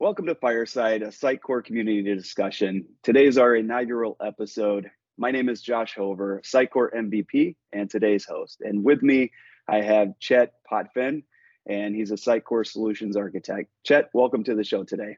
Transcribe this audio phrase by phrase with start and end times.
[0.00, 2.84] Welcome to Fireside, a Sitecore community discussion.
[3.04, 4.90] Today is our inaugural episode.
[5.16, 8.60] My name is Josh Hover, Sitecore MVP, and today's host.
[8.60, 9.30] And with me,
[9.68, 11.22] I have Chet Potvin,
[11.68, 13.70] and he's a Sitecore solutions architect.
[13.84, 15.16] Chet, welcome to the show today.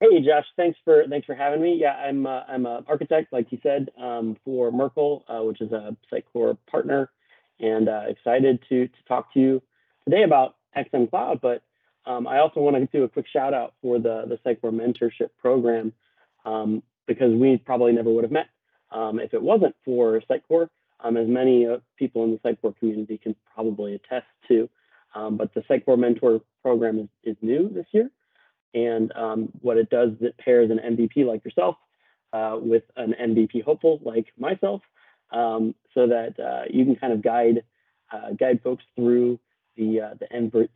[0.00, 0.46] Hey, Josh.
[0.56, 1.74] Thanks for thanks for having me.
[1.78, 5.70] Yeah, I'm uh, I'm an architect, like you said, um, for Merkle, uh, which is
[5.72, 7.10] a Sitecore partner,
[7.60, 9.62] and uh, excited to to talk to you
[10.06, 11.40] today about XM Cloud.
[11.42, 11.62] But
[12.08, 15.28] um, I also want to do a quick shout out for the the Sitecore mentorship
[15.38, 15.92] program
[16.44, 18.48] um, because we probably never would have met
[18.90, 20.68] um, if it wasn't for Sitecore.
[21.00, 24.68] Um, as many uh, people in the Sitecore community can probably attest to.
[25.14, 28.10] Um, but the Sitecore mentor program is, is new this year.
[28.74, 31.76] And um, what it does is it pairs an MVP like yourself
[32.32, 34.82] uh, with an MVP hopeful like myself,
[35.30, 37.62] so that uh, you can kind of guide
[38.12, 39.38] uh, guide folks through
[39.78, 40.26] the uh, the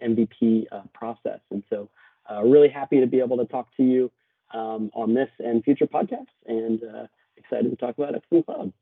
[0.02, 1.40] MVP uh, process.
[1.50, 1.90] And so,
[2.30, 4.10] uh, really happy to be able to talk to you
[4.54, 6.80] um, on this and future podcasts, and
[7.36, 8.72] excited to talk about XM Cloud.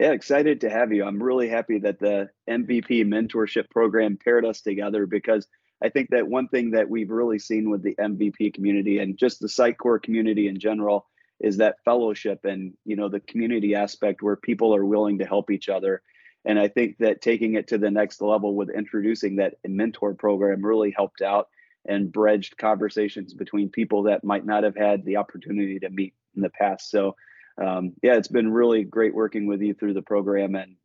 [0.00, 1.04] Yeah, excited to have you.
[1.04, 5.46] I'm really happy that the MVP mentorship program paired us together because
[5.82, 9.40] I think that one thing that we've really seen with the MVP community and just
[9.40, 11.06] the Sitecore community in general
[11.40, 15.50] is that fellowship and you know the community aspect where people are willing to help
[15.50, 16.02] each other.
[16.46, 20.64] And I think that taking it to the next level with introducing that mentor program
[20.64, 21.48] really helped out
[21.84, 26.42] and bridged conversations between people that might not have had the opportunity to meet in
[26.42, 26.90] the past.
[26.90, 27.16] So
[27.60, 30.76] um, yeah, it's been really great working with you through the program and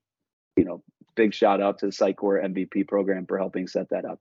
[0.56, 0.84] you know,
[1.16, 4.20] big shout out to the Sitecore MVP program for helping set that up.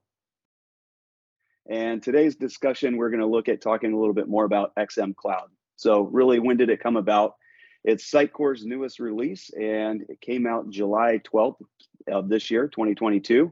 [1.69, 5.15] And today's discussion, we're going to look at talking a little bit more about XM
[5.15, 5.49] Cloud.
[5.75, 7.35] So, really, when did it come about?
[7.83, 11.63] It's Sitecore's newest release, and it came out July 12th
[12.07, 13.51] of this year, 2022.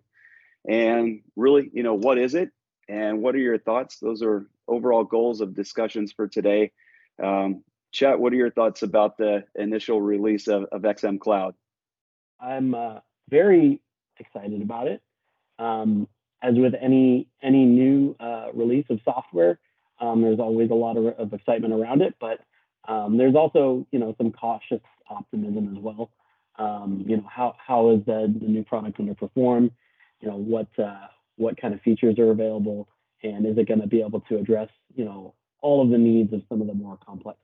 [0.67, 2.51] And really, you know, what is it,
[2.87, 3.97] and what are your thoughts?
[3.99, 6.71] Those are overall goals of discussions for today.
[7.21, 7.63] Um,
[8.01, 11.55] what are your thoughts about the initial release of, of XM Cloud?
[12.39, 13.81] I'm uh, very
[14.17, 15.01] excited about it.
[15.57, 16.07] Um,
[16.41, 19.59] as with any any new uh, release of software,
[19.99, 22.39] um, there's always a lot of, of excitement around it, but
[22.89, 26.09] um, there's also you know some cautious optimism as well.
[26.57, 29.71] Um, you know how how is the, the new product going to perform?
[30.19, 31.07] You know what uh,
[31.37, 32.89] what kind of features are available,
[33.23, 36.33] and is it going to be able to address you know all of the needs
[36.33, 37.37] of some of the more complex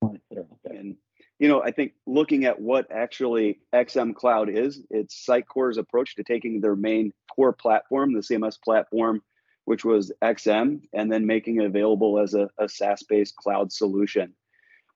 [0.00, 0.78] clients that are out there?
[0.78, 0.96] And
[1.38, 6.24] you know, I think looking at what actually XM Cloud is, it's Sitecore's approach to
[6.24, 9.22] taking their main core platform, the CMS platform,
[9.64, 14.34] which was XM, and then making it available as a, a SaaS-based cloud solution.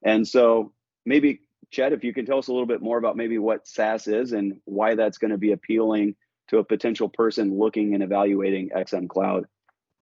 [0.03, 0.73] And so
[1.05, 4.07] maybe Chet, if you can tell us a little bit more about maybe what SaaS
[4.07, 6.15] is and why that's going to be appealing
[6.49, 9.47] to a potential person looking and evaluating XM Cloud.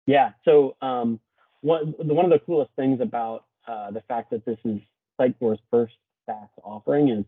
[0.07, 0.31] Yeah.
[0.45, 1.21] So um,
[1.61, 4.81] one one of the coolest things about uh, the fact that this is
[5.21, 5.95] Sitecore's first
[6.27, 7.25] SaaS offering is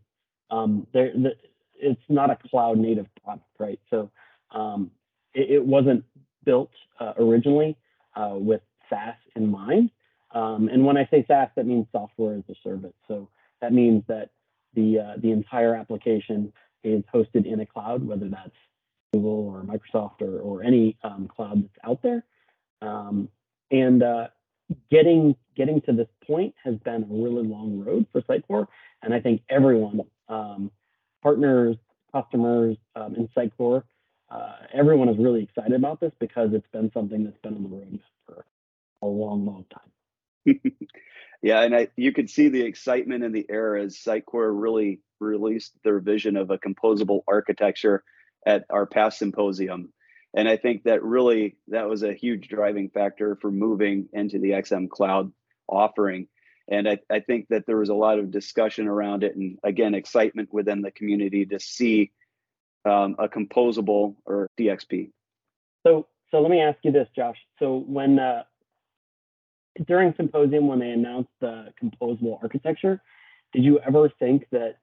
[0.51, 1.33] um, there, the,
[1.75, 3.81] it's not a cloud native product, right?
[3.91, 4.11] So
[4.51, 4.91] um,
[5.35, 6.05] it, it, wasn't
[6.45, 6.71] built
[7.01, 7.77] uh, originally
[8.15, 9.91] uh, with SaaS in mind.
[10.33, 12.95] Um, and when I say SaaS, that means software as a service.
[13.09, 13.29] So
[13.61, 14.31] that means that
[14.75, 18.57] the uh, the entire application is hosted in a cloud, whether that's
[19.13, 22.25] Google or Microsoft or, or any um, cloud that's out there.
[22.81, 23.29] Um,
[23.71, 24.29] and uh,
[24.91, 28.67] getting getting to this point has been a really long road for Sitecore,
[29.03, 30.71] and I think everyone, um,
[31.23, 31.77] partners,
[32.13, 33.83] customers um, in Sitecore,
[34.31, 37.69] uh, everyone is really excited about this because it's been something that's been on the
[37.69, 38.45] road for
[39.03, 39.91] a long, long time.
[41.43, 45.73] yeah, and I, you could see the excitement in the air as Sitecore really released
[45.85, 48.03] their vision of a composable architecture
[48.47, 49.93] at our past symposium.
[50.35, 54.51] And i think that really that was a huge driving factor for moving into the
[54.51, 55.31] xm cloud
[55.69, 56.27] offering.
[56.69, 59.95] And I, I, think that there was a lot of discussion around it and again
[59.95, 62.13] excitement within the community to see
[62.85, 65.11] um, a composable or dxp
[65.87, 67.37] so so let me ask you this josh.
[67.59, 68.45] So when uh,
[69.87, 73.01] during symposium when they announced the composable architecture
[73.53, 74.77] did you ever think that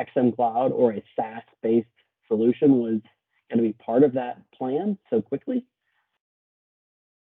[0.00, 1.86] xm cloud or a saas based
[2.28, 3.00] solution was
[3.50, 5.66] going to be part of that plan so quickly?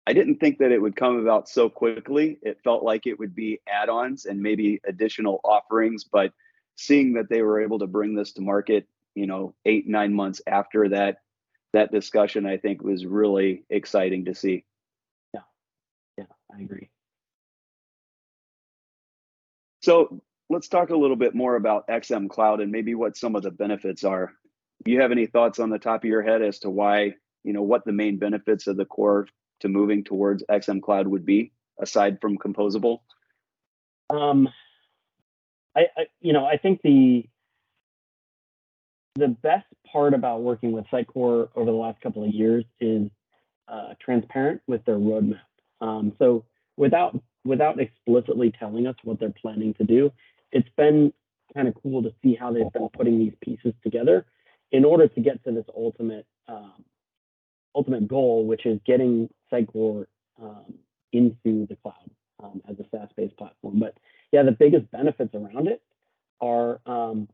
[0.05, 2.37] I didn't think that it would come about so quickly.
[2.41, 6.33] It felt like it would be add ons and maybe additional offerings, but
[6.75, 10.41] seeing that they were able to bring this to market, you know, eight, nine months
[10.45, 11.19] after that,
[11.71, 14.65] that discussion, I think was really exciting to see.
[15.33, 15.41] Yeah.
[16.17, 16.89] Yeah, I agree.
[19.83, 23.43] So let's talk a little bit more about XM Cloud and maybe what some of
[23.43, 24.31] the benefits are
[24.85, 27.51] Do you have any thoughts on the top of your head as to why you
[27.51, 29.27] know what the main benefits of the core
[29.59, 31.51] to moving towards xm cloud would be
[31.81, 32.99] aside from composable?
[34.09, 34.47] Um,
[35.75, 37.25] I, I you know I think the
[39.15, 43.09] the best part about working with Sitecore over the last couple of years is
[43.67, 45.41] uh, transparent with their roadmap.
[45.81, 46.45] Um, so
[46.77, 50.11] without without explicitly telling us what they're planning to do,
[50.51, 51.13] it's been
[51.53, 54.25] kind of cool to see how they've been putting these pieces together
[54.71, 56.83] in order to get to this ultimate um,
[57.75, 60.05] ultimate goal, which is getting Sitecore
[60.41, 60.73] um,
[61.11, 62.09] into the cloud
[62.43, 63.79] um, as a SaaS-based platform.
[63.79, 63.95] But
[64.31, 65.81] yeah, the biggest benefits around it
[66.41, 67.27] are, um,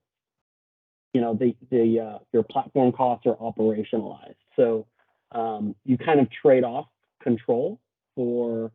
[1.13, 4.35] you know, the the uh, your platform costs are operationalized.
[4.55, 4.85] So
[5.31, 6.87] um, you kind of trade off
[7.21, 7.79] control
[8.15, 8.71] for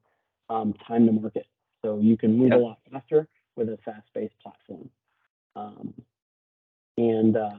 [0.48, 1.46] um, time to market.
[1.84, 2.58] So you can move yep.
[2.58, 4.88] a lot faster with a SaaS-based platform.
[5.56, 5.94] Um,
[6.96, 7.58] and uh,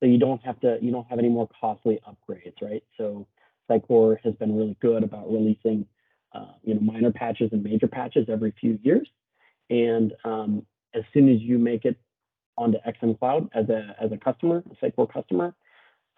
[0.00, 2.82] so you don't have to you don't have any more costly upgrades, right?
[2.98, 3.26] So
[3.70, 5.86] Sitecore has been really good about releasing
[6.34, 9.08] uh, you know minor patches and major patches every few years,
[9.70, 11.96] and um, as soon as you make it
[12.56, 15.54] onto XM Cloud as a as a customer, a Sitecore customer,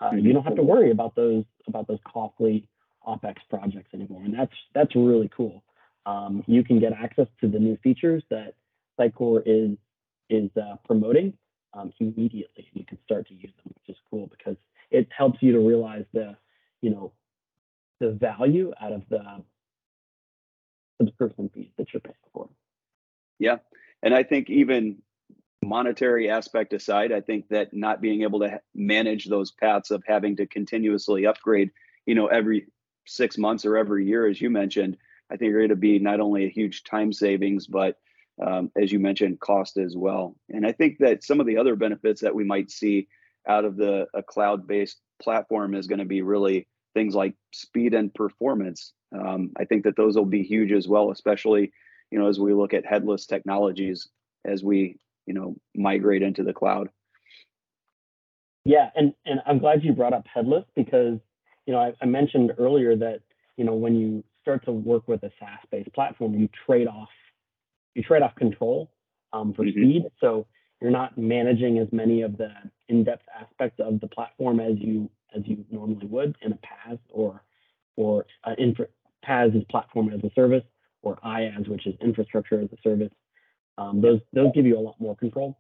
[0.00, 2.66] uh, you don't have to worry about those about those costly
[3.06, 5.62] OpEx projects anymore, and that's that's really cool.
[6.06, 8.54] Um, you can get access to the new features that
[8.98, 9.76] Sitecore is
[10.30, 11.34] is uh, promoting
[11.74, 12.68] um, immediately.
[12.72, 14.56] You can start to use them, which is cool because
[14.90, 16.36] it helps you to realize the,
[16.80, 17.12] you know,
[18.00, 19.42] the value out of the
[21.00, 22.48] subscription fees that you're paying for.
[23.38, 23.56] Yeah,
[24.02, 24.98] and I think even
[25.62, 30.36] monetary aspect aside, I think that not being able to manage those paths of having
[30.36, 31.70] to continuously upgrade,
[32.06, 32.66] you know, every
[33.06, 34.96] six months or every year, as you mentioned,
[35.30, 37.98] I think are going to be not only a huge time savings, but
[38.44, 40.36] um, as you mentioned, cost as well.
[40.50, 43.08] And I think that some of the other benefits that we might see
[43.46, 48.12] out of the a cloud-based platform is going to be really things like speed and
[48.14, 48.92] performance.
[49.12, 51.72] Um, I think that those will be huge as well, especially
[52.10, 54.08] you know as we look at headless technologies
[54.44, 56.88] as we you know migrate into the cloud.
[58.64, 61.18] Yeah, and and I'm glad you brought up headless because
[61.66, 63.20] you know I, I mentioned earlier that
[63.56, 67.08] you know when you start to work with a SaaS-based platform, you trade off
[67.94, 68.90] you trade off control
[69.32, 69.80] um, for mm-hmm.
[69.80, 70.02] speed.
[70.20, 70.46] So
[70.80, 72.50] you're not managing as many of the
[72.88, 77.42] in-depth aspects of the platform as you as you normally would in a PaaS or
[77.96, 78.88] or uh, infra-
[79.26, 80.64] PaaS is platform as a service
[81.02, 83.12] or IaaS, which is infrastructure as a service.
[83.78, 85.58] Um, those those give you a lot more control.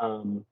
[0.00, 0.44] Um,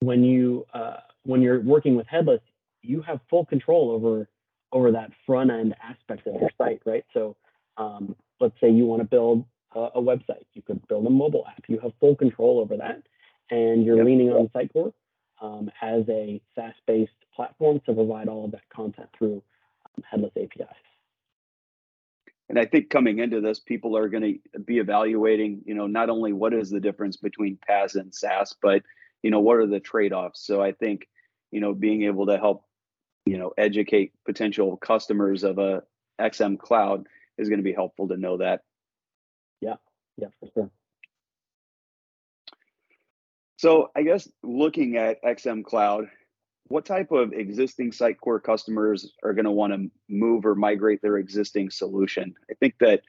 [0.00, 2.40] when you uh, when you're working with headless,
[2.82, 4.28] you have full control over
[4.72, 7.04] over that front end aspect of your site, right?
[7.12, 7.36] So
[7.76, 9.44] um, let's say you want to build
[9.74, 10.44] a, a, website.
[10.54, 11.64] You could build a mobile app.
[11.66, 13.02] You have full control over that,
[13.50, 14.06] and you're yep.
[14.06, 14.92] leaning on Sitecore
[15.40, 19.42] um, as a SaaS-based platform to provide all of that content through
[19.86, 20.68] um, headless APIs.
[22.48, 26.10] And I think coming into this, people are going to be evaluating, you know, not
[26.10, 28.82] only what is the difference between PaaS and SaaS, but
[29.22, 30.40] you know, what are the trade-offs.
[30.44, 31.06] So I think,
[31.50, 32.64] you know, being able to help,
[33.26, 35.82] you know, educate potential customers of a
[36.20, 37.06] XM Cloud
[37.38, 38.62] is going to be helpful to know that
[39.60, 39.76] yeah,
[40.16, 40.70] yeah, for sure.
[43.56, 46.08] So I guess looking at XM Cloud,
[46.68, 51.18] what type of existing Sitecore customers are going to want to move or migrate their
[51.18, 52.34] existing solution?
[52.50, 53.02] I think that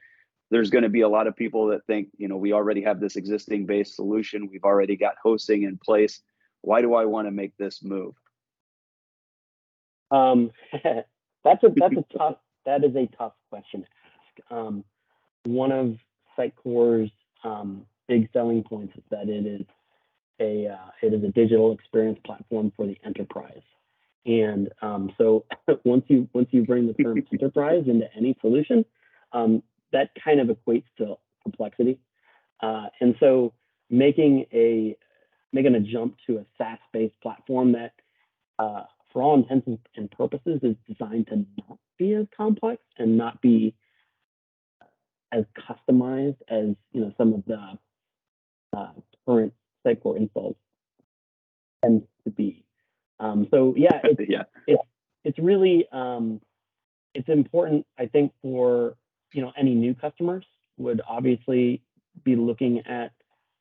[0.50, 3.00] there's going to be a lot of people that think, you know, we already have
[3.00, 6.20] this existing base solution, we've already got hosting in place.
[6.60, 8.14] Why do I want to make this move?
[10.12, 14.52] Um, that's a that's a tough that is a tough question to ask.
[14.52, 14.84] Um,
[15.44, 15.96] one of
[16.38, 17.10] Sitecore's
[17.44, 19.66] um, big selling points is that it is
[20.40, 23.62] a uh, it is a digital experience platform for the enterprise.
[24.24, 25.44] And um, so
[25.84, 28.84] once you once you bring the term enterprise into any solution,
[29.32, 31.98] um, that kind of equates to complexity.
[32.62, 33.52] Uh, and so
[33.90, 34.96] making a
[35.52, 37.92] making a jump to a SaaS-based platform that,
[38.58, 43.40] uh, for all intents and purposes, is designed to not be as complex and not
[43.40, 43.74] be
[45.32, 47.78] as customized as you know some of the
[48.76, 48.92] uh,
[49.26, 49.52] current
[49.86, 50.56] Sitecore installs
[51.82, 52.64] tend to be.
[53.18, 54.82] Um, so yeah, it's, yeah, it's
[55.24, 56.40] it's really um,
[57.14, 57.86] it's important.
[57.98, 58.96] I think for
[59.32, 60.44] you know any new customers
[60.76, 61.82] would obviously
[62.24, 63.12] be looking at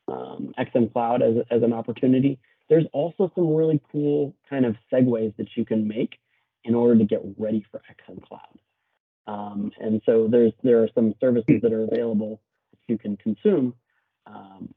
[0.07, 2.39] um, XM Cloud as as an opportunity.
[2.71, 6.17] There's also some really cool kind of segues that you can make
[6.63, 8.59] in order to get ready for XM Cloud.
[9.27, 13.75] Um, and so there's there are some services that are available that you can consume
[14.25, 14.73] um,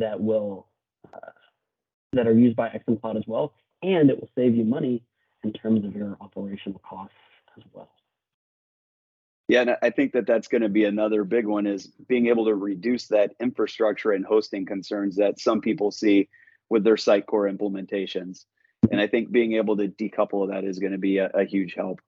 [0.00, 0.66] that will
[1.14, 1.30] uh,
[2.14, 5.04] that are used by XM Cloud as well, and it will save you money
[5.44, 7.14] in terms of your operational costs
[7.56, 7.90] as well.
[9.46, 12.46] Yeah, and I think that that's going to be another big one is being able
[12.46, 16.28] to reduce that infrastructure and hosting concerns that some people see
[16.68, 18.44] with their Sitecore implementations.
[18.90, 21.74] And I think being able to decouple that is going to be a, a huge
[21.74, 22.00] help.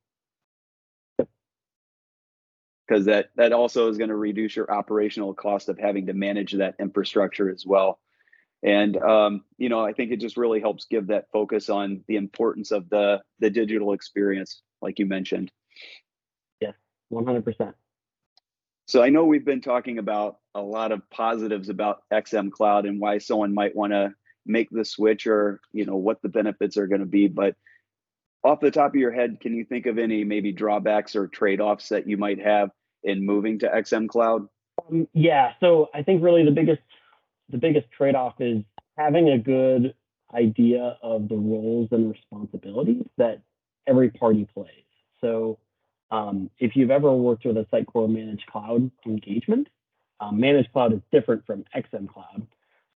[2.86, 6.52] Because that that also is going to reduce your operational cost of having to manage
[6.54, 7.98] that infrastructure as well.
[8.62, 12.16] And um, you know, I think it just really helps give that focus on the
[12.16, 15.52] importance of the the digital experience, like you mentioned.
[16.60, 16.74] Yes,
[17.12, 17.74] 100%.
[18.86, 22.98] So I know we've been talking about a lot of positives about XM Cloud and
[22.98, 24.14] why someone might want to
[24.48, 27.54] make the switch or, you know, what the benefits are going to be, but
[28.44, 31.88] off the top of your head, can you think of any maybe drawbacks or trade-offs
[31.88, 32.70] that you might have
[33.02, 34.48] in moving to XM Cloud?
[34.88, 36.82] Um, yeah, so I think really the biggest
[37.50, 38.62] the biggest trade-off is
[38.98, 39.94] having a good
[40.34, 43.40] idea of the roles and responsibilities that
[43.86, 44.84] every party plays.
[45.22, 45.58] So
[46.10, 49.68] um, if you've ever worked with a Sitecore Managed Cloud engagement,
[50.20, 52.46] um, Managed Cloud is different from XM Cloud.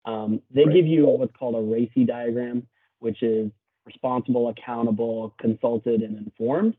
[0.06, 0.74] Um, they right.
[0.74, 2.68] give you what's called a RACI diagram,
[3.00, 3.52] which is
[3.86, 6.76] responsible, accountable, consulted, and informed.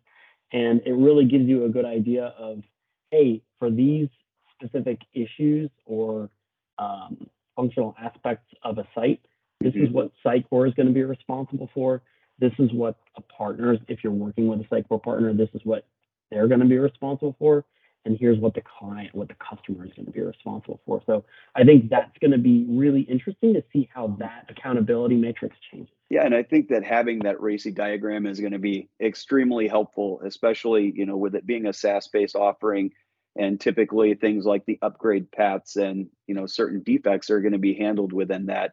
[0.53, 2.63] And it really gives you a good idea of,
[3.11, 4.09] hey, for these
[4.55, 6.31] specific issues or
[6.79, 7.27] um,
[7.57, 9.21] functional aspects of a site,
[9.61, 9.85] this mm-hmm.
[9.85, 12.03] is what Sitecore is going to be responsible for.
[12.39, 15.87] This is what a partner, if you're working with a Sitecore partner, this is what
[16.31, 17.65] they're going to be responsible for
[18.05, 21.03] and here's what the client what the customer is going to be responsible for.
[21.07, 25.57] So i think that's going to be really interesting to see how that accountability matrix
[25.71, 25.95] changes.
[26.11, 30.21] Yeah and i think that having that RACI diagram is going to be extremely helpful
[30.25, 32.91] especially you know with it being a saas based offering
[33.37, 37.59] and typically things like the upgrade paths and you know certain defects are going to
[37.59, 38.73] be handled within that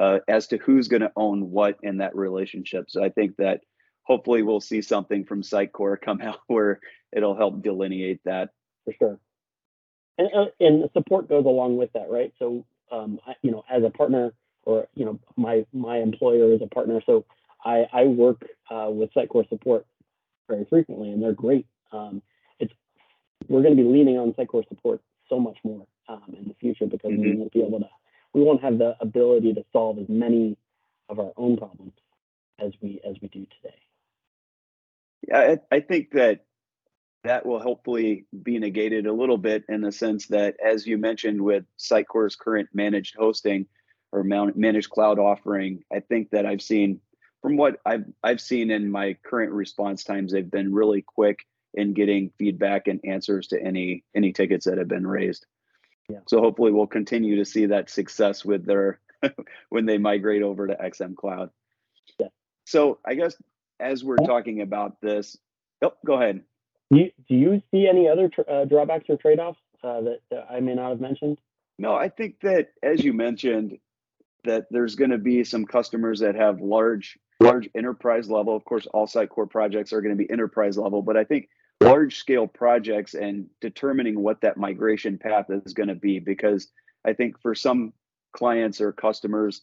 [0.00, 2.84] uh, as to who's going to own what in that relationship.
[2.88, 3.60] So i think that
[4.08, 6.80] hopefully we'll see something from Sitecore come out where
[7.14, 8.50] it'll help delineate that.
[8.88, 9.18] For sure.
[10.16, 12.32] And, uh, and support goes along with that, right?
[12.38, 16.62] So, um, I, you know, as a partner or, you know, my, my employer is
[16.62, 17.02] a partner.
[17.04, 17.26] So
[17.62, 19.86] I, I work uh, with Sitecore support
[20.48, 21.66] very frequently and they're great.
[21.92, 22.22] Um,
[22.58, 22.72] it's,
[23.46, 26.86] we're going to be leaning on Sitecore support so much more um, in the future
[26.86, 27.22] because mm-hmm.
[27.22, 27.88] we won't be able to,
[28.32, 30.56] we won't have the ability to solve as many
[31.10, 31.92] of our own problems
[32.58, 33.76] as we, as we do today.
[35.28, 36.46] Yeah, I, I think that
[37.24, 41.40] that will hopefully be negated a little bit in the sense that, as you mentioned,
[41.40, 43.66] with Sitecore's current managed hosting
[44.12, 47.00] or managed cloud offering, I think that I've seen
[47.42, 51.40] from what I've I've seen in my current response times, they've been really quick
[51.74, 55.46] in getting feedback and answers to any any tickets that have been raised.
[56.08, 56.20] Yeah.
[56.26, 59.00] So hopefully we'll continue to see that success with their
[59.68, 61.50] when they migrate over to XM Cloud.
[62.18, 62.28] Yeah.
[62.64, 63.36] So I guess
[63.80, 65.36] as we're talking about this,
[65.82, 66.42] oh, go ahead.
[66.90, 70.60] Do you, do you see any other uh, drawbacks or trade-offs uh, that, that I
[70.60, 71.38] may not have mentioned?
[71.78, 73.78] No, I think that as you mentioned,
[74.44, 78.56] that there's going to be some customers that have large large enterprise level.
[78.56, 81.48] Of course, all Sitecore projects are going to be enterprise level, but I think
[81.80, 86.68] large scale projects and determining what that migration path is going to be, because
[87.04, 87.92] I think for some
[88.32, 89.62] clients or customers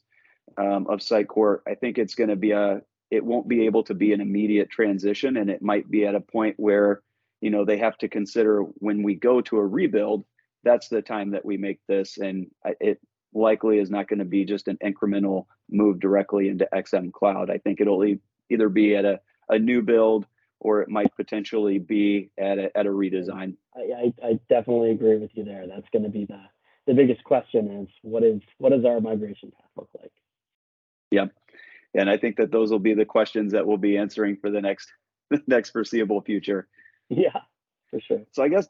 [0.58, 3.94] um, of Sitecore, I think it's going to be a it won't be able to
[3.94, 7.01] be an immediate transition and it might be at a point where
[7.42, 10.25] you know they have to consider when we go to a rebuild
[10.63, 12.48] that's the time that we make this and
[12.80, 13.00] it
[13.34, 17.50] likely is not going to be just an incremental move directly into xm cloud.
[17.50, 18.04] I think it'll
[18.50, 20.25] either be at a, a new build
[20.60, 23.56] or it might potentially be at a, at a redesign.
[23.75, 25.65] I, I, I definitely agree with you there.
[25.68, 26.42] That's going to be the
[26.88, 30.12] the biggest question is what is what does our migration path look like?
[31.12, 31.32] Yep.
[31.96, 34.62] And I think that those will be the questions that we'll be answering for the
[34.62, 34.92] next
[35.30, 36.68] the next foreseeable future.
[37.09, 37.41] Yeah,
[37.89, 38.21] for sure.
[38.31, 38.67] So I guess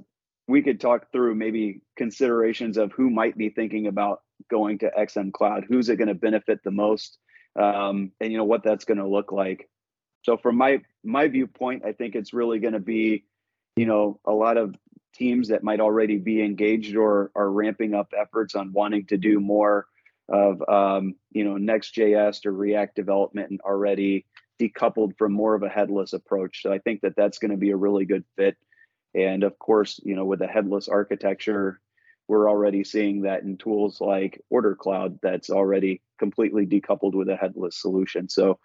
[0.47, 5.31] we could talk through maybe considerations of who might be thinking about going to XM
[5.31, 5.65] Cloud.
[5.67, 7.17] Who's it going to benefit the most,
[7.59, 9.69] um, and you know what that's going to look like.
[10.23, 13.25] So from my my viewpoint, I think it's really going to be,
[13.75, 14.75] you know, a lot of
[15.13, 19.39] teams that might already be engaged or are ramping up efforts on wanting to do
[19.39, 19.87] more
[20.27, 24.25] of um, you know Next.js or React development and already
[24.59, 26.61] decoupled from more of a headless approach.
[26.61, 28.57] So I think that that's going to be a really good fit.
[29.13, 31.79] And of course, you know, with a headless architecture,
[32.27, 37.35] we're already seeing that in tools like Order Cloud that's already completely decoupled with a
[37.35, 38.29] headless solution.
[38.29, 38.59] So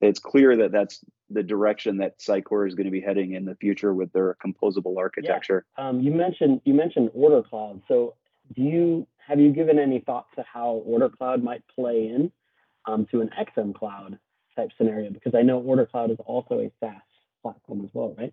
[0.00, 3.54] it's clear that that's the direction that Sitecore is going to be heading in the
[3.54, 5.64] future with their composable architecture.
[5.78, 5.88] Yeah.
[5.88, 7.82] Um, you mentioned you mentioned Order Cloud.
[7.86, 8.14] So
[8.54, 12.32] do you have you given any thought to how Order Cloud might play in
[12.86, 14.18] um, to an XM Cloud
[14.56, 15.10] type scenario?
[15.10, 17.02] Because I know Order Cloud is also a SaaS
[17.42, 18.32] platform as well, right?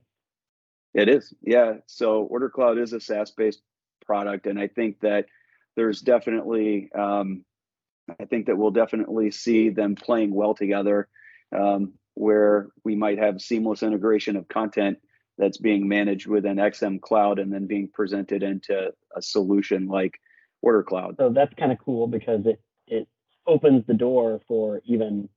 [0.94, 1.76] It is, yeah.
[1.86, 3.62] So Order Cloud is a SaaS-based
[4.06, 5.26] product, and I think that
[5.76, 7.46] there's definitely, um,
[8.20, 11.08] I think that we'll definitely see them playing well together,
[11.56, 14.98] um, where we might have seamless integration of content
[15.38, 20.20] that's being managed within XM Cloud and then being presented into a solution like
[20.62, 21.16] Order Cloud.
[21.18, 23.08] So that's kind of cool because it it
[23.48, 25.30] opens the door for even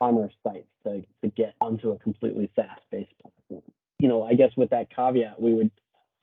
[0.00, 3.62] commerce sites to, to get onto a completely SaaS-based platform.
[3.98, 5.70] You know, I guess with that caveat, we would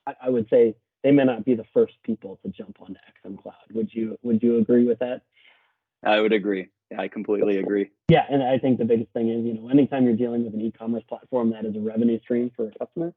[0.07, 3.41] I, I would say they may not be the first people to jump onto XM
[3.41, 3.55] Cloud.
[3.73, 5.21] Would you would you agree with that?
[6.03, 6.69] I would agree.
[6.97, 7.89] I completely agree.
[8.09, 10.61] Yeah, and I think the biggest thing is, you know, anytime you're dealing with an
[10.61, 13.13] e-commerce platform that is a revenue stream for a customer,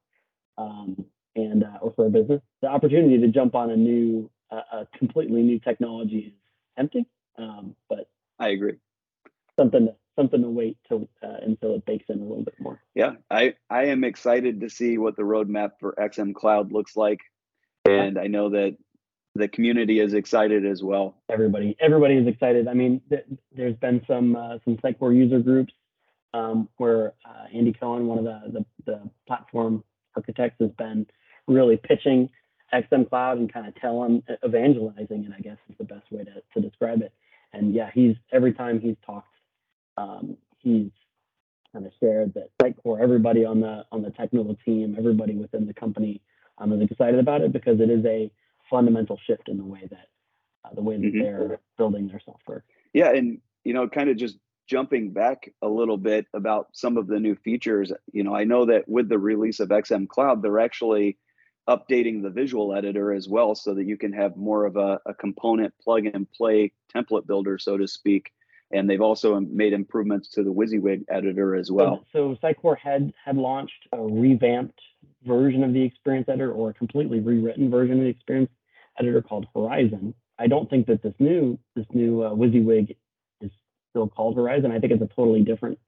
[0.56, 1.04] um,
[1.36, 4.86] and uh, or for a business, the opportunity to jump on a new, uh, a
[4.98, 6.32] completely new technology is
[6.76, 7.04] tempting.
[7.36, 8.76] Um, but I agree.
[9.56, 12.82] Something to, something to wait till uh, until it bakes in a little bit more.
[12.94, 17.20] Yeah, I I am excited to see what the roadmap for XM Cloud looks like,
[17.84, 18.76] and I know that
[19.34, 21.16] the community is excited as well.
[21.30, 22.66] Everybody, everybody is excited.
[22.66, 25.72] I mean, th- there's been some uh, some Sitecore user groups
[26.34, 29.84] um, where uh, Andy Cohen, one of the, the, the platform
[30.16, 31.06] architects, has been
[31.46, 32.28] really pitching
[32.75, 35.32] XM Cloud and kind of telling, evangelizing it.
[35.37, 37.12] I guess is the best way to to describe it.
[37.52, 39.32] And yeah, he's every time he's talked,
[39.99, 40.90] um, he's
[41.73, 45.75] kind of shared that Sitecore, everybody on the on the technical team, everybody within the
[45.75, 46.23] company
[46.59, 48.31] um, is excited about it because it is a
[48.71, 50.07] fundamental shift in the way that
[50.64, 51.23] uh, the way that mm-hmm.
[51.23, 52.64] they're building their software.
[52.93, 54.38] Yeah, and you know, kind of just
[54.69, 57.93] jumping back a little bit about some of the new features.
[58.12, 61.19] You know, I know that with the release of XM Cloud, they're actually
[61.69, 65.12] updating the visual editor as well, so that you can have more of a, a
[65.12, 68.31] component plug and play template builder, so to speak.
[68.70, 72.04] And they've also made improvements to the WYSIWYG editor as well.
[72.12, 74.78] So, so Sitecore had had launched a revamped
[75.25, 78.50] version of the experience editor or a completely rewritten version of the experience
[78.98, 80.14] editor called Horizon.
[80.38, 82.97] I don't think that this new this new uh, WYSIWYG
[83.40, 83.50] is
[83.90, 84.71] still called Horizon.
[84.71, 85.78] I think it's a totally different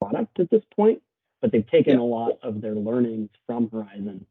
[0.00, 1.02] product at this point,
[1.40, 2.00] but they've taken yeah.
[2.00, 4.26] a lot of their learnings from Horizon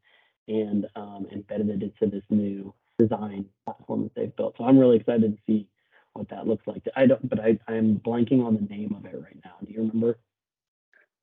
[0.48, 4.56] and um, embedded it into this new design platform that they've built.
[4.58, 5.68] So I'm really excited to see
[6.14, 6.82] what that looks like.
[6.96, 9.54] I don't, but I I'm blanking on the name of it right now.
[9.64, 10.18] Do you remember?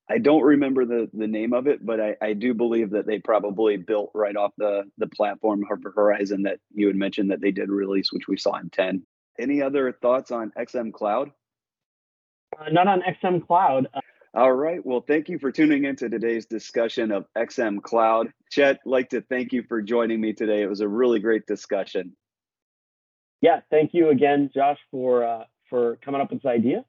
[0.10, 3.20] I don't remember the the name of it, but I, I do believe that they
[3.20, 5.64] probably built right off the the platform
[5.96, 9.04] Horizon that you had mentioned that they did release, which we saw in 10.
[9.38, 11.32] Any other thoughts on XM Cloud?
[12.60, 13.88] Uh, not on XM Cloud.
[13.94, 14.02] Uh,
[14.34, 14.84] All right.
[14.84, 18.34] Well, thank you for tuning into today's discussion of XM Cloud.
[18.52, 20.64] Chet, like to thank you for joining me today.
[20.64, 22.16] It was a really great discussion.
[23.42, 26.86] Yeah, thank you again, Josh, for uh, for coming up with this idea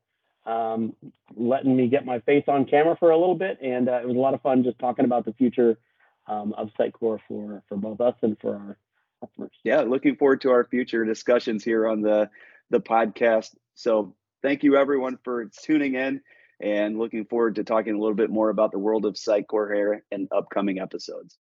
[0.46, 0.94] um,
[1.36, 3.58] letting me get my face on camera for a little bit.
[3.62, 5.78] And uh, it was a lot of fun just talking about the future
[6.26, 8.78] um, of Sitecore for, for both us and for our
[9.20, 9.52] customers.
[9.64, 12.30] Yeah, looking forward to our future discussions here on the,
[12.70, 13.54] the podcast.
[13.74, 16.20] So thank you everyone for tuning in
[16.60, 20.04] and looking forward to talking a little bit more about the world of Sitecore here
[20.10, 21.36] in upcoming episodes.